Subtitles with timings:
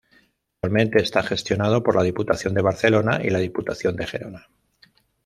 [0.63, 4.49] Actualmente está gestionado por la Diputación de Barcelona y la Diputación de Gerona.